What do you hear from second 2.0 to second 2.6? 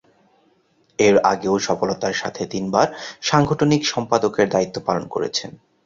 সাথে